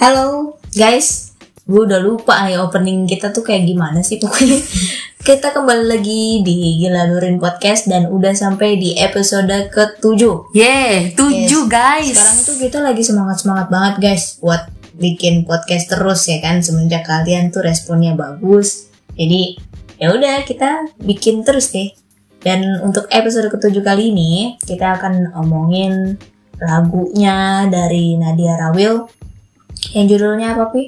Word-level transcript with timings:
Halo 0.00 0.56
guys, 0.72 1.36
gue 1.68 1.84
udah 1.84 2.00
lupa 2.00 2.48
nih 2.48 2.56
opening 2.56 3.04
kita 3.04 3.36
tuh 3.36 3.44
kayak 3.44 3.68
gimana 3.68 4.00
sih 4.00 4.16
pokoknya. 4.16 4.56
Kita 5.28 5.52
kembali 5.52 5.92
lagi 5.92 6.40
di 6.40 6.80
Gila 6.80 7.04
Nurin 7.04 7.36
Podcast 7.36 7.84
dan 7.84 8.08
udah 8.08 8.32
sampai 8.32 8.80
di 8.80 8.96
episode 8.96 9.52
ke-7. 9.68 10.56
Yeay, 10.56 11.12
tujuh 11.12 11.68
guys. 11.68 12.16
Sekarang 12.16 12.40
tuh 12.48 12.56
kita 12.56 12.78
lagi 12.80 13.04
semangat-semangat 13.04 13.68
banget 13.68 13.94
guys 14.00 14.40
buat 14.40 14.72
bikin 14.96 15.44
podcast 15.44 15.92
terus 15.92 16.24
ya 16.32 16.40
kan 16.40 16.64
semenjak 16.64 17.04
kalian 17.04 17.52
tuh 17.52 17.60
responnya 17.60 18.16
bagus. 18.16 18.88
Jadi 19.20 19.60
ya 20.00 20.16
udah 20.16 20.48
kita 20.48 20.96
bikin 21.04 21.44
terus 21.44 21.76
deh. 21.76 21.92
Dan 22.40 22.80
untuk 22.80 23.04
episode 23.12 23.52
ketujuh 23.52 23.84
kali 23.84 24.16
ini 24.16 24.56
kita 24.64 24.96
akan 24.96 25.36
ngomongin 25.36 26.16
lagunya 26.56 27.68
dari 27.68 28.16
Nadia 28.16 28.56
Rawil 28.56 29.19
yang 29.96 30.06
judulnya 30.08 30.56
apa 30.56 30.70
Pi? 30.72 30.84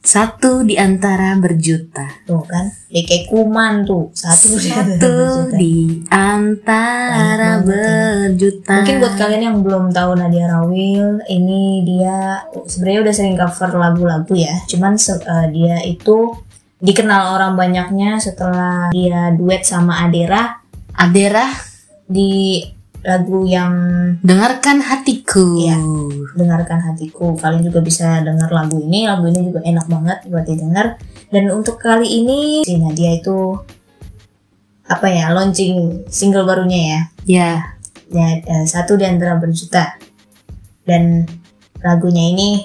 Satu 0.00 0.64
di 0.64 0.80
antara 0.80 1.36
berjuta. 1.36 2.08
Tuh 2.24 2.40
kan, 2.48 2.72
dia 2.88 3.04
kayak 3.04 3.28
kuman 3.28 3.84
tuh 3.84 4.08
satu, 4.16 4.56
di 4.56 4.72
antara 4.72 4.96
Satu 4.96 5.12
berjuta. 5.12 5.56
di 5.60 5.76
antara 6.08 7.50
banget 7.60 7.68
berjuta. 7.68 8.74
Mungkin 8.80 8.96
buat 9.04 9.14
kalian 9.20 9.42
yang 9.44 9.58
belum 9.60 9.84
tahu 9.92 10.10
Nadia 10.16 10.46
Rawil, 10.48 11.20
ini 11.28 11.84
dia 11.84 12.48
sebenarnya 12.64 13.00
udah 13.04 13.14
sering 13.14 13.36
cover 13.36 13.70
lagu-lagu 13.76 14.32
ya. 14.32 14.56
Cuman 14.64 14.96
eh, 14.96 15.46
dia 15.52 15.76
itu 15.84 16.32
dikenal 16.80 17.36
orang 17.36 17.60
banyaknya 17.60 18.16
setelah 18.16 18.88
dia 18.96 19.36
duet 19.36 19.68
sama 19.68 20.00
Adera 20.08 20.60
Adera, 20.96 21.46
di 22.10 22.60
lagu 23.00 23.48
yang 23.48 23.72
dengarkan 24.20 24.84
hatiku. 24.84 25.56
Iya. 25.60 25.76
dengarkan 26.36 26.78
hatiku. 26.84 27.34
Kalian 27.34 27.66
juga 27.66 27.80
bisa 27.82 28.20
dengar 28.22 28.52
lagu 28.52 28.78
ini. 28.78 29.08
Lagu 29.08 29.26
ini 29.26 29.50
juga 29.50 29.60
enak 29.64 29.86
banget 29.88 30.18
buat 30.28 30.44
didengar. 30.46 31.00
Dan 31.32 31.50
untuk 31.50 31.80
kali 31.80 32.06
ini 32.06 32.62
si 32.62 32.76
Nadia 32.78 33.16
itu 33.16 33.56
apa 34.90 35.06
ya 35.06 35.32
launching 35.32 36.06
single 36.06 36.44
barunya 36.46 36.80
ya. 36.80 37.00
Ya, 37.26 37.50
ya 38.12 38.28
eh, 38.42 38.66
satu 38.68 38.94
di 39.00 39.08
antara 39.08 39.40
berjuta 39.40 39.96
dan 40.84 41.24
lagunya 41.80 42.30
ini 42.30 42.64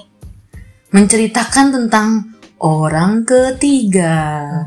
menceritakan 0.92 1.72
tentang 1.72 2.36
orang 2.60 3.24
ketiga. 3.24 4.14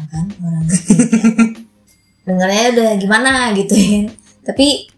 kan 0.09 0.25
orang 0.41 0.66
ketiga 0.66 1.23
dengarnya 2.29 2.63
udah 2.77 2.89
gimana 3.01 3.31
gitu 3.57 3.73
ya 3.73 4.01
tapi 4.45 4.88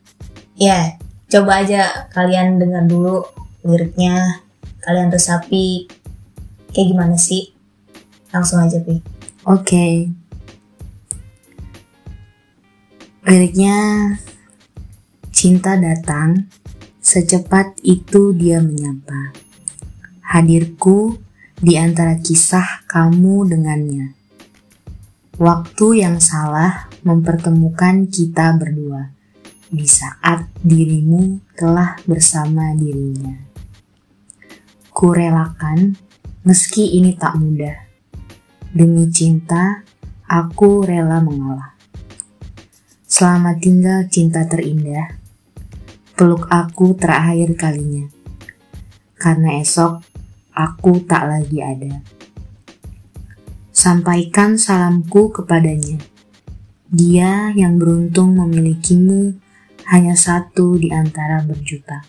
ya 0.61 1.01
coba 1.25 1.65
aja 1.65 2.05
kalian 2.13 2.61
dengar 2.61 2.85
dulu 2.85 3.25
liriknya 3.65 4.45
kalian 4.85 5.09
resapi 5.09 5.89
kayak 6.69 6.93
gimana 6.93 7.17
sih 7.17 7.49
langsung 8.29 8.61
aja 8.61 8.77
pi 8.77 9.01
Oke. 9.41 10.05
Liriknya 13.25 13.77
Cinta 15.33 15.73
datang 15.73 16.45
secepat 17.01 17.81
itu 17.81 18.37
dia 18.37 18.61
menyapa. 18.61 19.33
Hadirku 20.21 21.17
di 21.57 21.73
antara 21.73 22.21
kisah 22.21 22.85
kamu 22.85 23.49
dengannya. 23.49 24.13
Waktu 25.41 26.05
yang 26.05 26.21
salah 26.21 26.85
mempertemukan 27.01 28.05
kita 28.13 28.53
berdua 28.61 29.09
di 29.71 29.87
saat 29.87 30.51
dirimu 30.59 31.55
telah 31.55 31.95
bersama 32.03 32.75
dirinya. 32.75 33.39
Kurelakan 34.91 35.95
meski 36.43 36.99
ini 36.99 37.15
tak 37.15 37.39
mudah. 37.39 37.87
Demi 38.75 39.07
cinta, 39.07 39.87
aku 40.27 40.83
rela 40.83 41.23
mengalah. 41.23 41.71
Selamat 43.07 43.63
tinggal 43.63 44.11
cinta 44.11 44.43
terindah. 44.43 45.15
Peluk 46.19 46.51
aku 46.51 46.91
terakhir 46.99 47.55
kalinya. 47.55 48.11
Karena 49.15 49.55
esok 49.63 50.03
aku 50.51 50.99
tak 51.07 51.31
lagi 51.31 51.63
ada. 51.63 52.03
Sampaikan 53.71 54.59
salamku 54.59 55.31
kepadanya. 55.31 55.95
Dia 56.91 57.55
yang 57.55 57.79
beruntung 57.79 58.35
memilikimu 58.35 59.50
hanya 59.91 60.15
satu 60.15 60.79
di 60.79 60.87
antara 60.87 61.43
berjuta. 61.43 61.99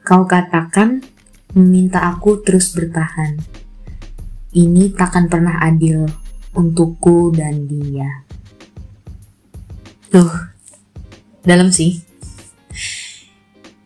Kau 0.00 0.24
katakan 0.24 1.04
meminta 1.52 2.08
aku 2.08 2.40
terus 2.40 2.72
bertahan. 2.72 3.36
Ini 4.56 4.96
takkan 4.96 5.28
pernah 5.28 5.60
adil 5.60 6.08
untukku 6.56 7.28
dan 7.36 7.68
dia. 7.68 8.24
Tuh, 10.08 10.32
dalam 11.44 11.68
sih. 11.68 12.00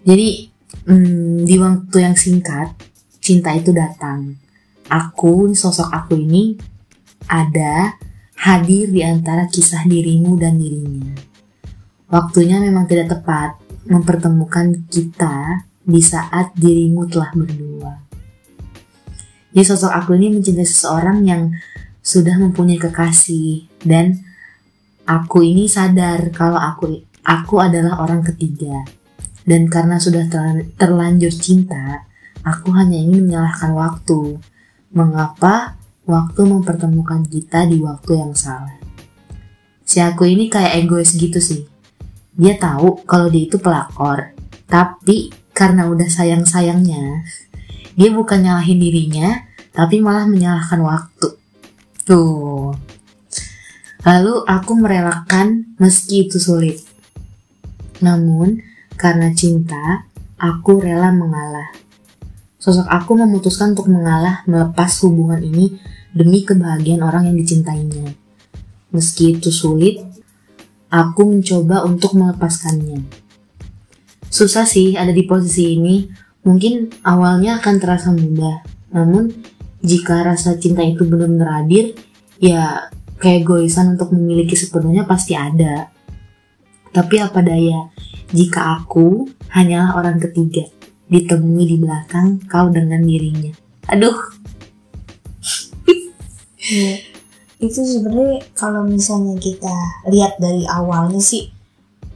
Jadi, 0.07 0.47
hmm, 0.87 1.43
di 1.43 1.59
waktu 1.59 1.97
yang 1.99 2.15
singkat, 2.15 2.79
cinta 3.19 3.51
itu 3.59 3.75
datang. 3.75 4.39
Aku, 4.87 5.51
sosok 5.51 5.91
aku 5.91 6.15
ini, 6.15 6.55
ada 7.27 7.99
hadir 8.39 8.95
di 8.95 9.03
antara 9.03 9.51
kisah 9.51 9.83
dirimu 9.83 10.39
dan 10.39 10.59
dirinya. 10.63 11.32
Waktunya 12.13 12.61
memang 12.61 12.85
tidak 12.85 13.17
tepat 13.17 13.57
mempertemukan 13.89 14.85
kita 14.93 15.65
di 15.81 16.05
saat 16.05 16.53
dirimu 16.53 17.09
telah 17.09 17.33
berdua. 17.33 17.93
Jadi 19.53 19.65
sosok 19.65 19.93
aku 19.93 20.21
ini 20.21 20.37
mencintai 20.37 20.69
seseorang 20.69 21.25
yang 21.25 21.49
sudah 22.05 22.37
mempunyai 22.37 22.77
kekasih 22.77 23.65
dan 23.81 24.21
aku 25.09 25.41
ini 25.41 25.65
sadar 25.65 26.29
kalau 26.37 26.61
aku 26.61 27.01
aku 27.25 27.65
adalah 27.65 28.05
orang 28.05 28.21
ketiga 28.21 28.85
dan 29.43 29.67
karena 29.67 29.99
sudah 29.99 30.31
terlan- 30.31 30.71
terlanjur 30.79 31.35
cinta, 31.35 32.07
aku 32.47 32.71
hanya 32.77 32.99
ingin 32.99 33.27
menyalahkan 33.27 33.75
waktu. 33.75 34.39
Mengapa 34.93 35.81
waktu 36.05 36.41
mempertemukan 36.45 37.27
kita 37.27 37.67
di 37.67 37.81
waktu 37.81 38.21
yang 38.21 38.37
salah? 38.37 38.77
Si 39.83 39.99
aku 39.99 40.29
ini 40.29 40.47
kayak 40.47 40.85
egois 40.85 41.17
gitu 41.17 41.41
sih. 41.43 41.72
Dia 42.33 42.57
tahu 42.57 43.05
kalau 43.05 43.29
dia 43.29 43.45
itu 43.45 43.61
pelakor, 43.61 44.33
tapi 44.65 45.29
karena 45.53 45.85
udah 45.89 46.09
sayang-sayangnya, 46.09 47.29
dia 47.93 48.09
bukan 48.09 48.41
nyalahin 48.41 48.81
dirinya, 48.81 49.45
tapi 49.73 50.01
malah 50.01 50.25
menyalahkan 50.25 50.81
waktu. 50.81 51.29
Tuh. 52.09 52.73
Lalu 54.03 54.35
aku 54.49 54.73
merelakan 54.75 55.77
meski 55.79 56.27
itu 56.27 56.41
sulit. 56.41 56.83
Namun, 58.03 58.59
karena 58.99 59.31
cinta, 59.31 60.09
aku 60.41 60.83
rela 60.83 61.15
mengalah. 61.15 61.71
Sosok 62.59 62.87
aku 62.91 63.15
memutuskan 63.15 63.79
untuk 63.79 63.91
mengalah 63.91 64.43
melepas 64.51 64.91
hubungan 65.07 65.39
ini 65.39 65.79
demi 66.11 66.43
kebahagiaan 66.43 67.03
orang 67.03 67.31
yang 67.31 67.37
dicintainya. 67.39 68.15
Meski 68.91 69.39
itu 69.39 69.55
sulit, 69.55 70.03
aku 70.93 71.25
mencoba 71.25 71.89
untuk 71.89 72.13
melepaskannya. 72.13 73.01
Susah 74.29 74.69
sih 74.69 74.93
ada 74.93 75.09
di 75.09 75.25
posisi 75.25 75.81
ini, 75.81 76.05
mungkin 76.45 76.93
awalnya 77.01 77.57
akan 77.65 77.75
terasa 77.81 78.13
mudah. 78.13 78.61
Namun, 78.93 79.33
jika 79.81 80.21
rasa 80.21 80.61
cinta 80.61 80.85
itu 80.85 81.09
benar-benar 81.09 81.65
hadir, 81.65 81.97
ya 82.37 82.93
keegoisan 83.17 83.97
untuk 83.97 84.13
memiliki 84.13 84.53
sepenuhnya 84.53 85.09
pasti 85.09 85.33
ada. 85.33 85.89
Tapi 86.93 87.17
apa 87.25 87.41
daya, 87.41 87.89
jika 88.29 88.85
aku 88.85 89.33
hanyalah 89.49 89.97
orang 89.97 90.21
ketiga, 90.21 90.69
ditemui 91.09 91.65
di 91.65 91.77
belakang 91.81 92.45
kau 92.45 92.69
dengan 92.69 93.01
dirinya. 93.01 93.53
Aduh, 93.89 94.17
Iya. 96.63 97.12
Itu 97.63 97.79
sebenarnya 97.81 98.43
kalau 98.53 98.83
misalnya 98.83 99.39
kita 99.39 99.71
lihat 100.11 100.35
dari 100.37 100.67
awalnya 100.67 101.23
sih 101.23 101.47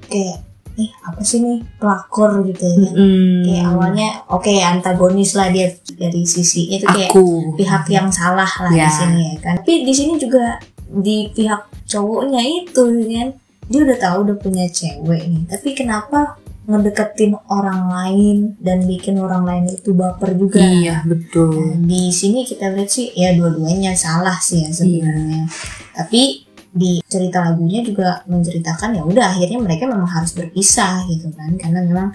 kayak 0.04 0.42
eh 0.76 0.92
apa 1.00 1.24
sih 1.24 1.40
nih 1.40 1.64
pelakor 1.80 2.44
gitu 2.44 2.60
ya. 2.60 2.76
Kan? 2.76 2.92
mm, 2.92 3.36
kayak 3.48 3.64
awalnya 3.64 4.08
oke 4.28 4.52
antagonis 4.52 5.32
lah 5.32 5.48
dia 5.48 5.72
dari 5.96 6.20
sisi 6.28 6.68
itu 6.68 6.84
kayak 6.84 7.08
aku. 7.14 7.56
pihak 7.56 7.88
yang 7.88 8.12
salah 8.12 8.44
lah 8.60 8.68
di 8.68 8.84
Ya. 8.84 8.90
sini 8.92 9.22
ya 9.32 9.34
kan. 9.40 9.54
Tapi 9.56 9.88
di 9.88 9.92
sini 9.96 10.20
juga 10.20 10.60
di 10.86 11.32
pihak 11.32 11.88
cowoknya 11.88 12.42
itu 12.44 12.82
kan 13.08 13.28
dia 13.66 13.80
udah 13.82 13.98
tahu 13.98 14.16
udah 14.28 14.36
punya 14.36 14.68
cewek 14.68 15.22
nih. 15.24 15.42
Tapi 15.48 15.68
kenapa 15.72 16.36
ngedeketin 16.66 17.38
orang 17.46 17.86
lain 17.86 18.58
dan 18.58 18.82
bikin 18.82 19.22
orang 19.22 19.46
lain 19.46 19.64
itu 19.70 19.94
baper 19.94 20.34
juga. 20.34 20.58
Iya 20.58 21.06
betul. 21.06 21.54
Nah, 21.54 21.78
di 21.86 22.10
sini 22.10 22.42
kita 22.42 22.74
lihat 22.74 22.90
sih 22.90 23.14
ya 23.14 23.32
dua-duanya 23.38 23.94
salah 23.94 24.34
sih 24.42 24.66
ya 24.66 24.70
sebenarnya. 24.74 25.46
Tapi 25.94 26.42
di 26.76 27.00
cerita 27.06 27.40
lagunya 27.40 27.80
juga 27.86 28.20
menceritakan 28.26 28.98
ya 28.98 29.02
udah 29.06 29.26
akhirnya 29.32 29.62
mereka 29.62 29.86
memang 29.86 30.10
harus 30.10 30.34
berpisah 30.34 31.06
gitu 31.06 31.30
kan. 31.38 31.54
Karena 31.54 31.86
memang 31.86 32.08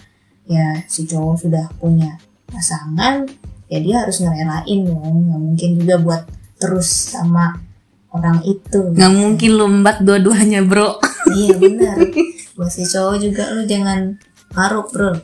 ya 0.46 0.84
si 0.92 1.08
cowok 1.08 1.48
sudah 1.48 1.66
punya 1.80 2.20
pasangan 2.52 3.24
ya 3.72 3.80
dia 3.80 4.04
harus 4.04 4.20
ngerelain 4.20 4.80
dong. 4.84 5.16
Nggak 5.32 5.42
mungkin 5.48 5.70
juga 5.80 5.96
buat 6.04 6.24
terus 6.60 7.16
sama 7.16 7.56
orang 8.12 8.44
itu. 8.44 8.92
Nggak 9.00 9.14
mungkin 9.16 9.52
lombat 9.56 10.04
dua-duanya 10.04 10.60
bro. 10.68 11.00
Iya 11.32 11.56
benar. 11.56 11.96
Buat 12.60 12.72
si 12.76 12.84
cowok 12.84 13.16
juga 13.24 13.48
lu 13.56 13.64
jangan 13.64 14.20
maruk 14.52 14.92
bro 14.92 15.16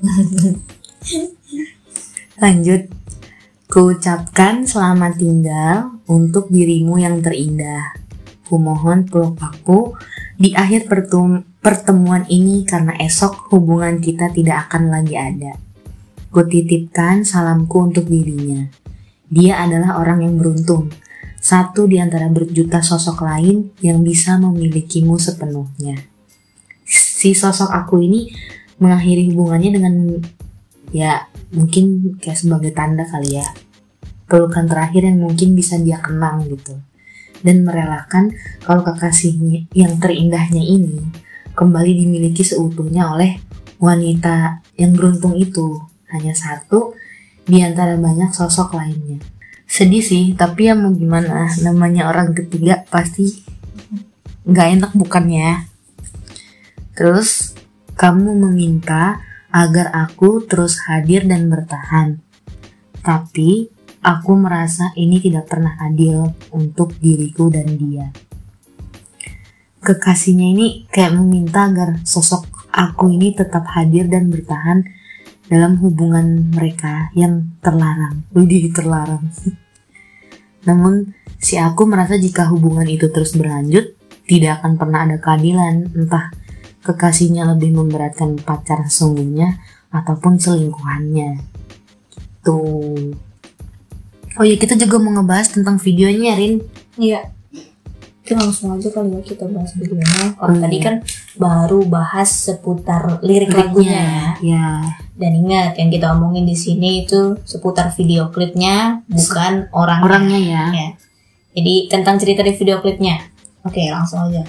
lanjut 2.41 2.87
Kuucapkan 3.67 4.63
selamat 4.63 5.19
tinggal 5.19 5.99
untuk 6.07 6.47
dirimu 6.47 7.03
yang 7.03 7.19
terindah. 7.19 7.99
Kumohon 8.47 9.11
peluk 9.11 9.35
aku 9.43 9.91
di 10.39 10.55
akhir 10.55 10.87
pertemuan 11.59 12.23
ini 12.31 12.63
karena 12.63 12.95
esok 12.95 13.51
hubungan 13.51 13.99
kita 13.99 14.31
tidak 14.31 14.71
akan 14.71 14.87
lagi 14.87 15.19
ada. 15.19 15.59
Kutitipkan 16.31 17.27
salamku 17.27 17.91
untuk 17.91 18.07
dirinya. 18.07 18.71
Dia 19.27 19.59
adalah 19.59 19.99
orang 19.99 20.23
yang 20.23 20.39
beruntung, 20.39 20.87
satu 21.43 21.91
di 21.91 21.99
antara 21.99 22.31
berjuta 22.31 22.79
sosok 22.79 23.19
lain 23.19 23.75
yang 23.83 23.99
bisa 23.99 24.39
memilikimu 24.39 25.19
sepenuhnya. 25.19 26.07
Si 26.87 27.35
sosok 27.35 27.67
aku 27.67 27.99
ini 27.99 28.31
mengakhiri 28.77 29.33
hubungannya 29.33 29.71
dengan 29.73 29.93
ya 30.93 31.27
mungkin 31.51 32.15
kayak 32.21 32.37
sebagai 32.37 32.71
tanda 32.71 33.03
kali 33.03 33.39
ya 33.41 33.47
pelukan 34.27 34.67
terakhir 34.67 35.07
yang 35.07 35.23
mungkin 35.23 35.55
bisa 35.55 35.79
dia 35.79 35.97
kenang 36.03 36.45
gitu. 36.51 36.77
Dan 37.41 37.63
merelakan 37.63 38.35
kalau 38.65 38.83
kekasihnya 38.83 39.71
yang 39.71 39.97
terindahnya 39.97 40.61
ini 40.61 40.99
kembali 41.55 41.91
dimiliki 41.95 42.43
seutuhnya 42.43 43.15
oleh 43.15 43.39
wanita 43.79 44.61
yang 44.75 44.93
beruntung 44.93 45.33
itu. 45.39 45.81
Hanya 46.07 46.31
satu 46.35 46.95
di 47.47 47.63
antara 47.63 47.95
banyak 47.95 48.31
sosok 48.31 48.75
lainnya. 48.75 49.19
Sedih 49.67 50.03
sih 50.03 50.35
tapi 50.35 50.71
ya 50.71 50.75
mau 50.75 50.91
gimana 50.95 51.51
namanya 51.63 52.07
orang 52.07 52.31
ketiga 52.31 52.83
pasti 52.87 53.31
nggak 54.47 54.67
enak 54.79 54.91
bukannya. 54.95 55.67
Terus 56.95 57.56
kamu 57.97 58.37
meminta 58.45 59.25
agar 59.49 59.89
aku 59.89 60.45
terus 60.45 60.85
hadir 60.85 61.25
dan 61.25 61.49
bertahan. 61.49 62.21
Tapi 63.01 63.73
aku 64.05 64.31
merasa 64.37 64.93
ini 64.93 65.17
tidak 65.17 65.49
pernah 65.49 65.73
adil 65.81 66.29
untuk 66.53 66.93
diriku 67.01 67.49
dan 67.49 67.73
dia. 67.73 68.13
Kekasihnya 69.81 70.47
ini 70.53 70.67
kayak 70.93 71.17
meminta 71.17 71.65
agar 71.65 71.97
sosok 72.05 72.69
aku 72.69 73.09
ini 73.09 73.33
tetap 73.33 73.65
hadir 73.73 74.05
dan 74.05 74.29
bertahan 74.29 74.85
dalam 75.49 75.81
hubungan 75.81 76.53
mereka 76.53 77.09
yang 77.17 77.57
terlarang. 77.65 78.29
Widih 78.29 78.69
terlarang. 78.77 79.25
Namun 80.69 81.17
si 81.41 81.57
aku 81.57 81.89
merasa 81.89 82.19
jika 82.21 82.45
hubungan 82.51 82.85
itu 82.85 83.09
terus 83.09 83.33
berlanjut, 83.33 83.97
tidak 84.27 84.61
akan 84.61 84.75
pernah 84.75 85.07
ada 85.07 85.17
keadilan, 85.17 85.87
entah 85.95 86.29
kekasihnya 86.87 87.43
lebih 87.45 87.75
memberatkan 87.75 88.39
pacar 88.39 88.87
sesungguhnya 88.87 89.59
ataupun 89.91 90.39
selingkuhannya. 90.39 91.43
Gitu. 92.39 92.59
Oh 94.37 94.45
ya 94.45 94.55
kita 94.55 94.77
juga 94.77 94.95
mau 94.97 95.11
ngebahas 95.11 95.51
tentang 95.51 95.75
videonya 95.77 96.37
Rin. 96.37 96.61
iya 96.95 97.27
itu 98.21 98.35
langsung 98.35 98.75
aja 98.75 98.91
kali 98.91 99.07
ya 99.15 99.21
kita 99.23 99.47
bahas 99.47 99.71
videonya 99.71 100.35
kalau 100.35 100.51
Hmm. 100.51 100.61
tadi 100.61 100.77
kan 100.77 100.95
baru 101.35 101.79
bahas 101.87 102.27
seputar 102.27 103.23
lirik 103.23 103.55
lagunya 103.55 104.03
ya 104.03 104.27
Ya. 104.43 104.67
dan 105.15 105.31
ingat 105.31 105.79
yang 105.79 105.87
kita 105.87 106.11
omongin 106.11 106.43
di 106.43 106.51
sini 106.53 107.07
itu 107.07 107.39
seputar 107.47 107.95
video 107.95 108.27
klipnya 108.27 108.99
bukan 109.07 109.71
orangnya 109.71 110.03
Orangnya 110.03 110.39
ya. 110.43 110.63
Ya. 110.69 110.87
jadi 111.55 111.73
tentang 111.87 112.19
cerita 112.19 112.43
di 112.43 112.51
video 112.51 112.83
klipnya 112.83 113.15
oke 113.63 113.79
langsung 113.87 114.27
aja 114.27 114.43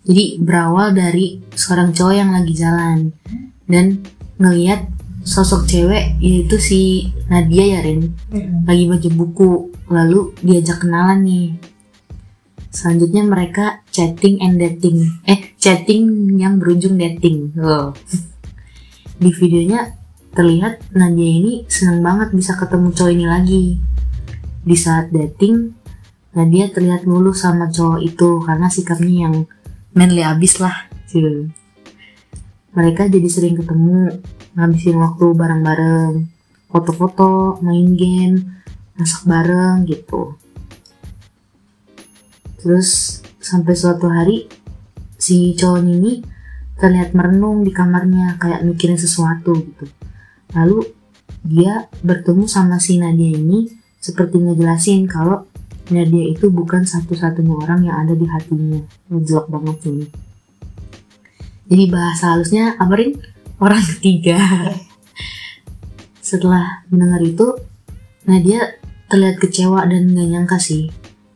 Jadi 0.00 0.40
berawal 0.40 0.96
dari 0.96 1.44
seorang 1.52 1.92
cowok 1.92 2.14
yang 2.16 2.30
lagi 2.32 2.54
jalan. 2.56 3.12
Dan 3.68 4.00
ngelihat 4.40 4.88
sosok 5.20 5.68
cewek 5.68 6.16
yaitu 6.18 6.56
si 6.56 7.12
Nadia 7.28 7.78
ya 7.78 7.80
Rin. 7.84 8.16
Lagi 8.64 8.84
baca 8.88 9.08
buku. 9.12 9.50
Lalu 9.90 10.32
diajak 10.40 10.86
kenalan 10.86 11.20
nih. 11.26 11.48
Selanjutnya 12.70 13.26
mereka 13.26 13.82
chatting 13.90 14.40
and 14.40 14.56
dating. 14.56 15.20
Eh 15.26 15.52
chatting 15.58 16.34
yang 16.38 16.56
berujung 16.56 16.96
dating. 16.96 17.52
Loh. 17.58 17.92
Di 19.20 19.30
videonya 19.36 20.00
terlihat 20.32 20.94
Nadia 20.94 21.28
ini 21.28 21.66
senang 21.66 22.00
banget 22.00 22.32
bisa 22.32 22.54
ketemu 22.56 22.88
cowok 22.94 23.12
ini 23.12 23.26
lagi. 23.26 23.64
Di 24.64 24.76
saat 24.78 25.10
dating 25.10 25.76
Nadia 26.30 26.70
terlihat 26.70 27.02
luluh 27.04 27.34
sama 27.34 27.68
cowok 27.68 28.00
itu 28.06 28.38
karena 28.46 28.70
sikapnya 28.70 29.26
yang 29.26 29.36
manly 29.94 30.22
abis 30.22 30.60
lah. 30.62 30.86
Gitu. 31.10 31.50
mereka 32.70 33.10
jadi 33.10 33.26
sering 33.26 33.58
ketemu 33.58 34.22
ngabisin 34.54 34.94
waktu 35.02 35.26
bareng-bareng 35.34 36.30
foto-foto 36.70 37.58
main 37.66 37.98
game 37.98 38.62
masak 38.94 39.26
bareng 39.26 39.90
gitu. 39.90 40.38
Terus 42.62 43.18
sampai 43.42 43.74
suatu 43.74 44.06
hari 44.06 44.46
si 45.18 45.58
cowok 45.58 45.82
ini 45.82 46.22
terlihat 46.78 47.10
merenung 47.12 47.66
di 47.66 47.74
kamarnya 47.74 48.38
kayak 48.38 48.62
mikirin 48.62 48.96
sesuatu 49.00 49.52
gitu. 49.58 49.90
Lalu 50.54 50.86
dia 51.42 51.90
bertemu 52.06 52.46
sama 52.46 52.78
si 52.78 53.02
Nadia 53.02 53.34
ini 53.34 53.66
seperti 53.98 54.38
ngejelasin 54.38 55.10
kalau 55.10 55.49
Nadia 55.90 56.24
itu 56.30 56.48
bukan 56.48 56.86
satu-satunya 56.86 57.54
orang 57.54 57.80
yang 57.86 57.96
ada 58.06 58.14
di 58.14 58.26
hatinya. 58.26 58.80
Ngejelek 59.10 59.46
banget 59.50 59.76
sih. 59.82 60.00
Jadi 61.70 61.84
bahasa 61.86 62.34
halusnya 62.34 62.74
apa 62.78 62.94
Rin? 62.98 63.12
orang 63.60 63.84
ketiga. 63.96 64.40
Setelah 66.30 66.82
mendengar 66.88 67.20
itu 67.20 67.46
Nadia 68.24 68.80
terlihat 69.12 69.36
kecewa 69.36 69.84
dan 69.84 70.10
gak 70.16 70.28
nyangka 70.32 70.56
sih. 70.56 70.88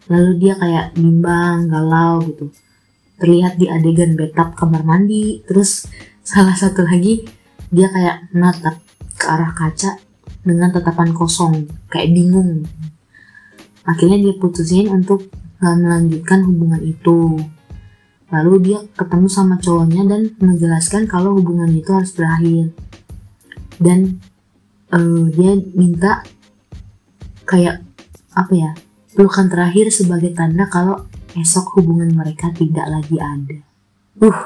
Lalu 0.08 0.40
dia 0.40 0.54
kayak 0.56 0.96
bimbang 0.96 1.68
galau 1.68 2.24
gitu. 2.24 2.48
Terlihat 3.20 3.60
di 3.60 3.68
adegan 3.68 4.16
bathtub 4.16 4.56
kamar 4.56 4.82
mandi. 4.82 5.44
Terus 5.44 5.84
salah 6.24 6.56
satu 6.56 6.82
lagi 6.82 7.28
dia 7.68 7.92
kayak 7.92 8.32
menatap 8.32 8.80
ke 9.14 9.26
arah 9.28 9.52
kaca 9.52 10.00
dengan 10.44 10.68
tatapan 10.72 11.10
kosong 11.16 11.64
kayak 11.88 12.12
bingung 12.12 12.68
akhirnya 13.84 14.18
dia 14.20 14.34
putusin 14.36 14.88
untuk 14.90 15.28
gak 15.60 15.76
melanjutkan 15.80 16.44
hubungan 16.44 16.82
itu. 16.84 17.40
Lalu 18.32 18.54
dia 18.66 18.78
ketemu 18.98 19.28
sama 19.30 19.60
cowoknya 19.60 20.02
dan 20.10 20.22
menjelaskan 20.42 21.06
kalau 21.06 21.36
hubungan 21.38 21.70
itu 21.70 21.92
harus 21.94 22.10
berakhir. 22.16 22.74
Dan 23.78 24.18
eh, 24.90 25.24
dia 25.32 25.52
minta 25.76 26.24
kayak 27.44 27.84
apa 28.34 28.52
ya 28.52 28.70
pelukan 29.14 29.46
terakhir 29.46 29.94
sebagai 29.94 30.34
tanda 30.34 30.66
kalau 30.66 31.06
esok 31.38 31.78
hubungan 31.78 32.10
mereka 32.10 32.50
tidak 32.50 32.86
lagi 32.90 33.16
ada. 33.20 33.58
Uh. 34.18 34.40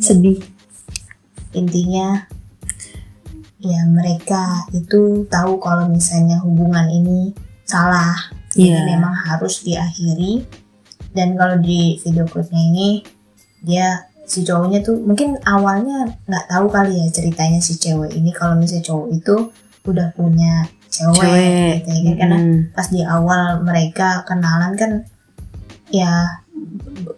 Sedih. 0.00 0.40
Intinya 1.52 2.24
ya 3.60 3.84
mereka 3.84 4.64
itu 4.72 5.28
tahu 5.28 5.60
kalau 5.60 5.84
misalnya 5.92 6.40
hubungan 6.40 6.88
ini 6.88 7.36
salah 7.70 8.14
Iya. 8.58 8.82
jadi 8.82 8.98
memang 8.98 9.14
harus 9.30 9.62
diakhiri 9.62 10.42
dan 11.14 11.38
kalau 11.38 11.54
di 11.62 12.02
video 12.02 12.26
klipnya 12.26 12.58
ini 12.58 12.88
dia 13.62 14.10
si 14.26 14.42
cowoknya 14.42 14.82
tuh 14.82 14.98
mungkin 14.98 15.38
awalnya 15.42 16.18
nggak 16.26 16.46
tahu 16.50 16.66
kali 16.66 16.98
ya 16.98 17.06
ceritanya 17.10 17.62
si 17.62 17.78
cewek 17.78 18.10
ini 18.10 18.34
kalau 18.34 18.58
misalnya 18.58 18.86
cowok 18.86 19.06
itu 19.14 19.36
udah 19.86 20.06
punya 20.14 20.66
cewek, 20.90 21.22
cewek 21.22 21.74
gitu 21.86 21.90
ya 21.94 22.02
kan. 22.02 22.14
karena 22.18 22.38
Mm. 22.42 22.58
pas 22.74 22.86
di 22.90 23.00
awal 23.06 23.42
mereka 23.62 24.08
kenalan 24.26 24.74
kan 24.74 24.90
ya 25.90 26.42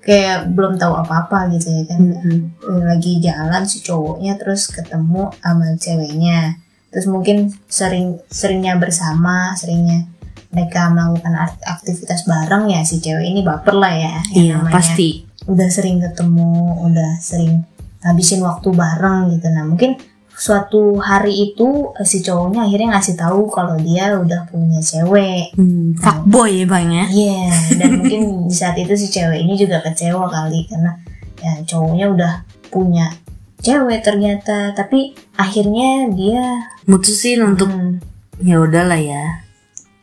kayak 0.04 0.52
belum 0.52 0.76
tahu 0.76 0.92
apa-apa 1.00 1.48
gitu 1.52 1.68
ya 1.72 1.84
kan 1.88 2.00
Mm-mm. 2.00 2.84
lagi 2.84 3.20
jalan 3.20 3.64
si 3.64 3.80
cowoknya 3.80 4.36
terus 4.36 4.68
ketemu 4.68 5.32
sama 5.40 5.64
ceweknya 5.76 6.60
terus 6.92 7.08
mungkin 7.08 7.48
sering 7.68 8.20
seringnya 8.28 8.76
bersama 8.76 9.56
seringnya 9.56 10.11
mereka 10.52 10.92
melakukan 10.92 11.32
aktivitas 11.64 12.28
bareng 12.28 12.68
ya 12.68 12.84
si 12.84 13.00
cewek 13.00 13.24
ini 13.24 13.40
baper 13.40 13.74
lah 13.74 13.92
ya. 13.96 14.14
Iya 14.36 14.60
namanya 14.60 14.76
pasti. 14.76 15.24
Udah 15.48 15.68
sering 15.72 15.98
ketemu 15.98 16.52
udah 16.92 17.18
sering 17.18 17.64
habisin 18.04 18.44
waktu 18.44 18.68
bareng 18.70 19.32
gitu. 19.32 19.48
Nah 19.48 19.64
mungkin 19.64 19.96
suatu 20.32 20.98
hari 20.98 21.52
itu 21.52 21.92
eh, 21.96 22.08
si 22.08 22.24
cowoknya 22.24 22.66
akhirnya 22.66 22.98
ngasih 22.98 23.14
tahu 23.16 23.48
kalau 23.52 23.76
dia 23.80 24.12
udah 24.16 24.48
punya 24.48 24.80
cewek. 24.80 25.56
Hmm, 25.56 25.96
fuckboy 25.96 26.64
ya 26.64 26.66
bang 26.68 26.88
ya? 26.88 27.04
Iya, 27.08 27.42
dan 27.78 27.90
mungkin 28.00 28.22
di 28.48 28.54
saat 28.54 28.76
itu 28.80 28.92
si 28.96 29.12
cewek 29.12 29.44
ini 29.44 29.54
juga 29.56 29.80
kecewa 29.84 30.28
kali 30.28 30.68
karena 30.68 30.98
ya 31.38 31.52
cowoknya 31.68 32.06
udah 32.12 32.32
punya 32.72 33.12
cewek 33.62 34.02
ternyata, 34.02 34.74
tapi 34.74 35.14
akhirnya 35.38 36.10
dia 36.10 36.66
mutusin 36.90 37.54
untuk 37.54 37.70
hmm, 37.70 38.02
ya 38.42 38.58
udahlah 38.58 38.98
ya 38.98 39.41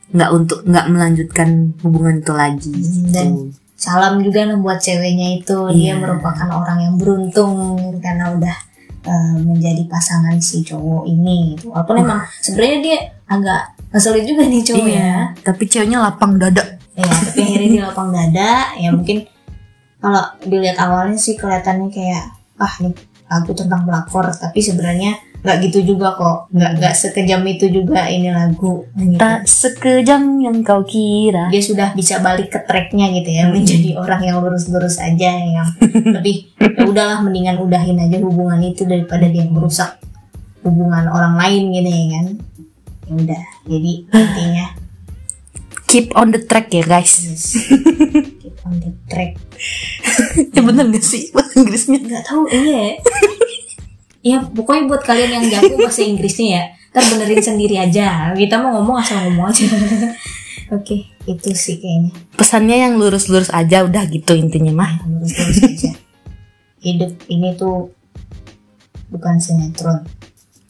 nggak 0.10 0.30
untuk 0.32 0.60
nggak 0.64 0.86
melanjutkan 0.88 1.50
hubungan 1.80 2.16
itu 2.18 2.34
lagi 2.34 2.74
Hmm, 2.74 2.82
gitu. 2.82 3.10
dan 3.12 3.28
salam 3.76 4.14
juga 4.20 4.44
nih 4.44 4.58
buat 4.58 4.78
ceweknya 4.78 5.28
itu 5.38 5.58
dia 5.72 5.94
Iya. 5.94 5.94
merupakan 5.96 6.50
orang 6.52 6.78
yang 6.82 6.96
beruntung 6.98 7.56
karena 8.00 8.34
udah 8.34 8.58
eh, 9.02 9.36
menjadi 9.40 9.84
pasangan 9.86 10.36
si 10.38 10.60
cowok 10.62 11.06
ini 11.06 11.56
gitu. 11.56 11.72
walaupun 11.72 11.96
emang 12.00 12.20
sebenarnya 12.38 12.78
dia 12.80 12.98
agak 13.26 13.62
ngeselin 13.90 14.26
juga 14.26 14.44
nih 14.46 14.62
cowok 14.62 14.84
ya 14.84 14.92
iya 14.92 15.14
tapi 15.40 15.64
ceweknya 15.66 16.00
lapang 16.00 16.36
dada 16.36 16.64
ya 16.94 17.08
tapi 17.08 17.40
akhirnya 17.40 17.68
dia 17.70 17.84
lapang 17.86 18.10
dada 18.10 18.52
ya 18.76 18.90
mungkin 18.92 19.18
kalau 19.98 20.24
dilihat 20.42 20.78
awalnya 20.78 21.16
sih 21.16 21.34
kelihatannya 21.34 21.88
kayak 21.90 22.26
ah 22.58 22.74
ini 22.80 22.92
lagu 23.26 23.52
tentang 23.54 23.84
pelakor 23.84 24.26
tapi 24.34 24.60
sebenarnya 24.60 25.16
nggak 25.40 25.58
gitu 25.70 25.96
juga 25.96 26.16
kok. 26.16 26.52
Nggak 26.52 26.72
nggak 26.80 26.94
sekejam 26.96 27.42
itu 27.48 27.66
juga 27.72 28.08
ini 28.12 28.30
lagu. 28.32 28.84
Gitu. 28.96 29.16
tak 29.16 29.48
sekejam 29.48 30.44
yang 30.44 30.58
kau 30.64 30.84
kira. 30.84 31.48
Dia 31.54 31.64
sudah 31.64 31.90
bisa 31.96 32.20
balik 32.20 32.52
ke 32.52 32.60
tracknya 32.64 33.12
gitu 33.16 33.30
ya 33.32 33.48
menjadi 33.48 33.96
orang 34.00 34.22
yang 34.24 34.38
lurus-lurus 34.44 35.00
aja 35.00 35.32
yang 35.32 35.68
lebih 36.16 36.52
ya 36.60 36.84
udahlah 36.86 37.24
mendingan 37.24 37.60
udahin 37.60 38.00
aja 38.00 38.18
hubungan 38.20 38.60
itu 38.64 38.84
daripada 38.84 39.26
dia 39.28 39.48
merusak 39.48 40.00
hubungan 40.64 41.08
orang 41.08 41.40
lain 41.40 41.64
gitu 41.72 41.90
ya 41.90 42.06
kan. 42.16 42.26
Ya 43.10 43.14
udah 43.16 43.44
jadi 43.66 43.94
intinya 44.12 44.66
keep 45.90 46.14
on 46.14 46.30
the 46.30 46.42
track 46.46 46.70
ya 46.70 46.86
guys. 46.86 47.26
Yes, 47.26 47.58
keep 48.46 48.58
on 48.62 48.78
the 48.78 48.94
track. 49.10 49.34
Ya 50.54 50.62
bener 50.62 50.86
gak 50.94 51.02
sih? 51.02 51.34
Bahasa 51.34 51.58
Inggrisnya. 51.58 51.98
Nggak 51.98 52.24
tahu 52.30 52.46
iya 52.54 53.02
ya. 54.24 54.38
ya 54.42 54.48
pokoknya 54.48 54.84
buat 54.90 55.04
kalian 55.04 55.32
yang 55.40 55.46
jago 55.48 55.76
bahasa 55.80 56.04
Inggrisnya 56.04 56.48
ya 56.50 56.64
ntar 56.90 57.06
benerin 57.14 57.42
sendiri 57.42 57.76
aja. 57.78 58.34
Kita 58.34 58.58
mau 58.58 58.82
ngomong 58.82 58.98
asal 58.98 59.30
ngomong 59.30 59.54
aja. 59.54 59.66
Oke 60.76 61.10
itu 61.26 61.50
sih 61.54 61.78
kayaknya. 61.78 62.14
Pesannya 62.34 62.78
yang 62.78 62.94
lurus-lurus 62.98 63.54
aja 63.54 63.86
udah 63.86 64.06
gitu 64.10 64.34
intinya 64.34 64.74
mah. 64.74 64.92
Lurus-lurus 65.06 65.60
aja. 65.66 65.92
Hidup 66.82 67.14
ini 67.30 67.54
tuh 67.54 67.94
bukan 69.14 69.38
sinetron. 69.38 70.06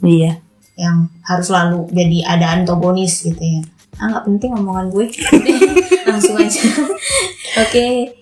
Iya. 0.03 0.39
Yang 0.79 1.11
harus 1.23 1.45
selalu 1.51 1.87
jadi 1.91 2.17
ada 2.27 2.45
antagonis 2.55 3.23
gitu 3.23 3.39
ya. 3.39 3.63
Ah 3.99 4.11
nggak 4.11 4.25
penting 4.27 4.51
omongan 4.55 4.91
gue. 4.91 5.07
Langsung 6.07 6.35
aja. 6.39 6.63
Oke. 7.63 8.15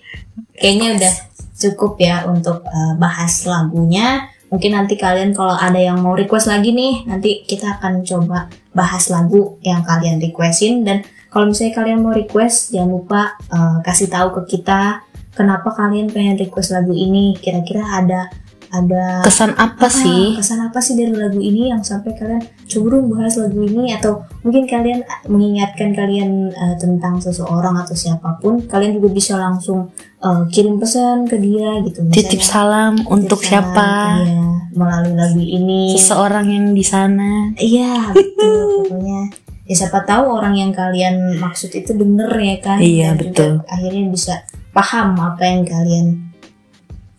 Kayaknya 0.57 0.87
udah 0.97 1.13
cukup 1.57 1.97
ya 1.97 2.25
untuk 2.29 2.61
eh, 2.65 2.93
bahas 2.97 3.45
lagunya 3.49 4.29
mungkin 4.47 4.71
nanti 4.73 4.95
kalian 4.95 5.35
kalau 5.35 5.53
ada 5.53 5.75
yang 5.75 5.99
mau 5.99 6.15
request 6.15 6.47
lagi 6.47 6.71
nih 6.71 7.03
nanti 7.03 7.43
kita 7.43 7.79
akan 7.79 8.01
coba 8.01 8.47
bahas 8.71 9.09
lagu 9.09 9.59
yang 9.61 9.83
kalian 9.83 10.17
requestin. 10.17 10.85
Dan 10.85 11.03
kalau 11.27 11.51
misalnya 11.51 11.73
kalian 11.75 11.99
mau 11.99 12.13
request 12.13 12.71
jangan 12.71 12.89
lupa 12.93 13.21
eh, 13.49 13.77
kasih 13.83 14.07
tahu 14.07 14.31
ke 14.41 14.57
kita 14.57 15.03
kenapa 15.35 15.69
kalian 15.69 16.07
pengen 16.09 16.39
request 16.39 16.71
lagu 16.71 16.95
ini. 16.95 17.35
Kira-kira 17.35 17.83
ada 17.83 18.31
ada 18.67 19.23
kesan 19.23 19.55
apa 19.55 19.87
Ah, 19.87 19.91
sih? 19.91 20.35
kesan 20.35 20.59
apa 20.59 20.83
sih 20.83 20.99
dari 20.99 21.15
lagu 21.15 21.39
ini 21.39 21.71
yang 21.71 21.79
sampai 21.79 22.11
kalian 22.19 22.43
cemburu 22.67 22.99
bahas 23.07 23.39
lagu 23.39 23.63
ini? 23.63 23.95
Atau 23.95 24.27
mungkin 24.43 24.67
kalian 24.67 25.03
mengingatkan 25.27 25.95
kalian 25.95 26.51
eh, 26.51 26.75
tentang 26.75 27.19
seseorang 27.19 27.79
atau 27.79 27.95
siapa 27.95 28.39
pun 28.39 28.63
kalian 28.63 28.99
juga 28.99 29.09
bisa 29.09 29.39
langsung 29.39 29.87
eh, 30.17 30.41
kirim 30.49 30.77
pesan 30.77 31.25
ke 31.25 31.37
dia 31.37 31.81
gitu 31.83 31.99
titip 32.09 32.41
salam 32.41 32.97
untuk 33.07 33.39
titip 33.39 33.51
salam 33.53 33.73
siapa 33.73 33.89
dia 34.21 34.45
melalui 34.73 35.13
lagu 35.13 35.41
ini 35.41 35.97
seseorang 35.97 36.47
yang 36.47 36.65
di 36.71 36.85
sana 36.85 37.49
iya 37.57 38.13
betul 38.13 38.85
pokoknya 38.85 39.21
ya 39.65 39.73
siapa 39.75 40.05
tahu 40.05 40.31
orang 40.31 40.53
yang 40.53 40.71
kalian 40.71 41.35
maksud 41.37 41.73
itu 41.73 41.91
denger 41.91 42.31
ya 42.31 42.57
kan 42.61 42.77
Iya, 42.79 43.11
Dan 43.11 43.17
juga 43.17 43.27
betul. 43.27 43.51
akhirnya 43.67 44.03
bisa 44.07 44.33
paham 44.71 45.17
apa 45.17 45.43
yang 45.43 45.61
kalian 45.65 46.07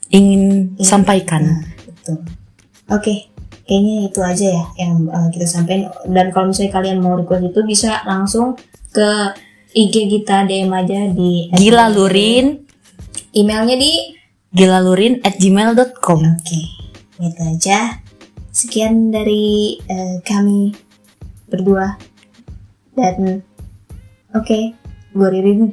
ingin 0.08 0.42
Iya. 0.74 0.86
sampaikan 0.86 1.42
Nah, 1.44 1.60
betul. 1.84 2.16
Oke, 2.88 3.14
kayaknya 3.68 4.08
itu 4.08 4.20
aja 4.24 4.46
ya 4.48 4.64
yang 4.80 5.04
uh, 5.12 5.28
kita 5.28 5.44
sampaikan. 5.44 5.92
Dan 6.08 6.32
kalau 6.32 6.48
misalnya 6.48 6.72
kalian 6.72 7.04
mau 7.04 7.20
request 7.20 7.52
itu 7.52 7.60
bisa 7.68 8.00
langsung 8.08 8.56
ke 8.88 9.08
IG 9.76 10.08
kita 10.08 10.48
DM 10.48 10.72
aja 10.72 11.04
di 11.12 11.52
gila 11.52 11.92
lurin 11.92 12.64
Emailnya 13.38 13.78
di 13.78 14.18
gilalurin 14.50 15.22
at 15.22 15.38
gmail.com 15.38 16.20
Oke, 16.42 16.60
itu 17.22 17.42
aja. 17.46 18.02
Sekian 18.50 19.14
dari 19.14 19.78
uh, 19.86 20.18
kami 20.26 20.74
berdua. 21.46 21.94
Dan 22.98 23.46
oke, 24.34 24.74
gue 25.14 25.28
Ririn. 25.30 25.70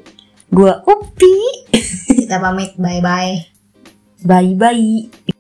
gua 0.54 0.86
upi 0.86 1.66
Kita 2.22 2.38
pamit. 2.38 2.78
Bye 2.78 3.02
bye. 3.02 3.34
bye 4.22 4.54
bye 4.54 5.34